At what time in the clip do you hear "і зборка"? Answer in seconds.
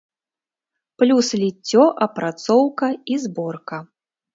3.15-3.77